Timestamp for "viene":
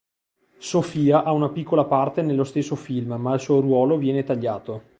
3.97-4.23